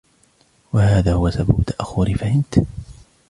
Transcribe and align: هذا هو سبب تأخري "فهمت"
هذا 0.75 1.13
هو 1.13 1.29
سبب 1.29 1.63
تأخري 1.67 2.13
"فهمت" 2.13 2.63